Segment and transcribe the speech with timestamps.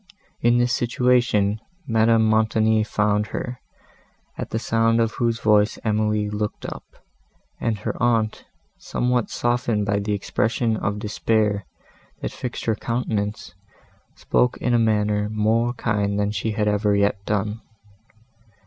[0.41, 3.59] In this situation Madame Montoni found her,
[4.35, 6.83] at the sound of whose voice Emily looked up,
[7.59, 8.43] and her aunt,
[8.79, 11.67] somewhat softened by the expression of despair,
[12.19, 13.53] that fixed her countenance,
[14.15, 17.61] spoke in a manner more kind than she had ever yet done.